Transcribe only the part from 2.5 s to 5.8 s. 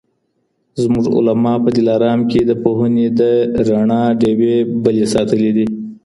پوهني د رڼا ډېوې بلې ساتلي دي.